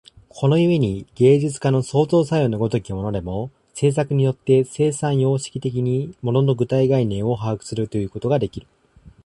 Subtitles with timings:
[0.29, 8.65] この故に芸術家の創造作用の如きものでも、制作によって生産様式的に物の具体概念を把握するということができる。